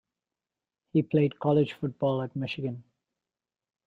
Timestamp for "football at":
1.73-2.35